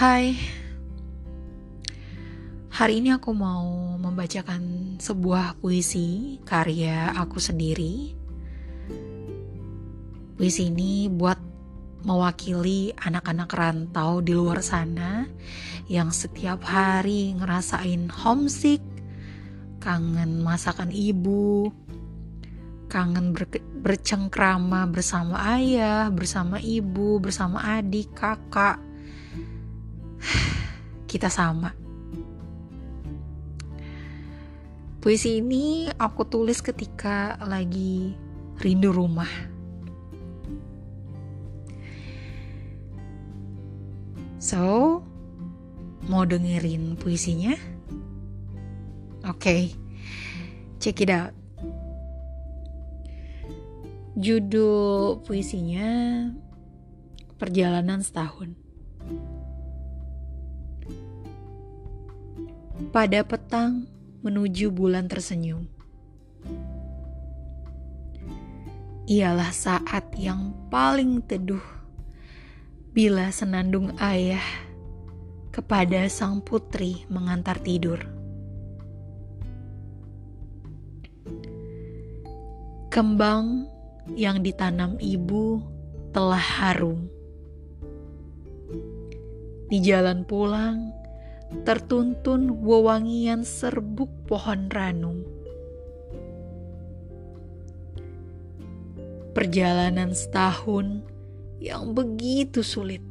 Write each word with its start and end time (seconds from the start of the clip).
Hai, 0.00 0.32
hari 2.72 3.04
ini 3.04 3.12
aku 3.12 3.36
mau 3.36 3.68
membacakan 4.00 4.96
sebuah 4.96 5.60
puisi 5.60 6.40
karya 6.48 7.12
aku 7.20 7.36
sendiri. 7.36 8.16
Puisi 10.40 10.72
ini 10.72 11.04
buat 11.12 11.36
mewakili 12.08 12.96
anak-anak 12.96 13.52
rantau 13.52 14.24
di 14.24 14.32
luar 14.32 14.64
sana 14.64 15.28
yang 15.84 16.08
setiap 16.16 16.64
hari 16.64 17.36
ngerasain 17.36 18.08
homesick, 18.08 18.80
kangen 19.84 20.40
masakan 20.40 20.88
ibu, 20.96 21.68
kangen 22.88 23.36
ber 23.36 23.52
bercengkrama 23.84 24.88
bersama 24.88 25.60
ayah, 25.60 26.08
bersama 26.08 26.56
ibu, 26.56 27.20
bersama 27.20 27.76
adik, 27.76 28.16
kakak 28.16 28.80
kita 31.10 31.26
sama. 31.26 31.74
Puisi 35.02 35.42
ini 35.42 35.90
aku 35.90 36.22
tulis 36.22 36.62
ketika 36.62 37.34
lagi 37.42 38.14
rindu 38.62 38.94
rumah. 38.94 39.26
So, 44.38 45.02
mau 46.06 46.22
dengerin 46.22 46.94
puisinya? 46.94 47.58
Oke, 49.26 49.34
okay. 49.34 49.62
check 50.78 51.02
it 51.02 51.10
out. 51.10 51.34
Judul 54.14 55.24
puisinya 55.26 55.88
Perjalanan 57.40 58.04
Setahun. 58.04 58.69
Pada 62.88 63.20
petang 63.20 63.84
menuju 64.24 64.72
bulan 64.72 65.04
tersenyum. 65.04 65.68
Ialah 69.04 69.52
saat 69.52 70.16
yang 70.16 70.56
paling 70.72 71.20
teduh 71.20 71.62
bila 72.96 73.28
senandung 73.28 73.92
ayah 74.00 74.42
kepada 75.52 76.08
sang 76.08 76.40
putri 76.40 77.04
mengantar 77.12 77.60
tidur. 77.60 78.00
Kembang 82.88 83.68
yang 84.16 84.42
ditanam 84.42 84.96
ibu 84.98 85.62
telah 86.10 86.42
harum. 86.42 87.06
Di 89.70 89.78
jalan 89.78 90.26
pulang, 90.26 90.90
tertuntun 91.66 92.62
wewangian 92.62 93.42
serbuk 93.42 94.08
pohon 94.30 94.70
ranum. 94.70 95.18
Perjalanan 99.34 100.14
setahun 100.14 101.02
yang 101.58 101.94
begitu 101.94 102.62
sulit. 102.62 103.02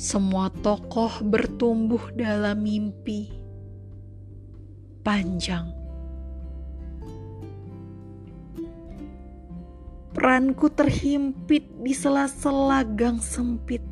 Semua 0.00 0.48
tokoh 0.48 1.20
bertumbuh 1.22 2.14
dalam 2.16 2.64
mimpi 2.64 3.28
panjang. 5.04 5.76
Peranku 10.10 10.72
terhimpit 10.72 11.68
di 11.80 11.92
sela-sela 11.94 12.82
gang 12.82 13.22
sempit 13.22 13.89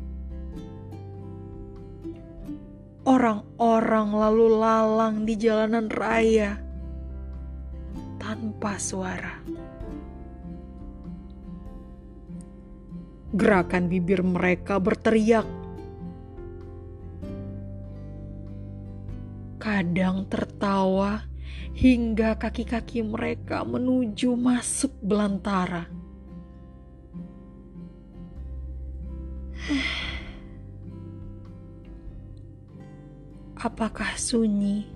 Orang-orang 3.09 4.13
lalu 4.13 4.47
lalang 4.53 5.25
di 5.25 5.33
jalanan 5.33 5.89
raya 5.89 6.61
tanpa 8.21 8.77
suara. 8.77 9.33
Gerakan 13.33 13.89
bibir 13.89 14.21
mereka 14.21 14.77
berteriak. 14.77 15.49
Kadang 19.57 20.29
tertawa 20.29 21.25
hingga 21.73 22.37
kaki-kaki 22.37 23.01
mereka 23.01 23.65
menuju 23.65 24.37
masuk 24.37 24.93
belantara. 25.01 25.89
Apakah 33.59 34.15
sunyi 34.15 34.87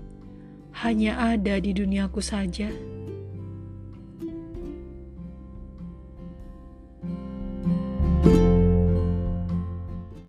hanya 0.80 1.20
ada 1.20 1.60
di 1.60 1.76
duniaku 1.76 2.24
saja? 2.24 2.72